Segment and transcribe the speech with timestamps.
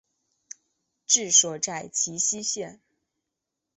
[1.05, 2.81] 治所在齐熙县。